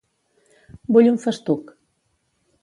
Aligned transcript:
Vull 0.95 1.11
un 1.11 1.21
festuc. 1.27 1.71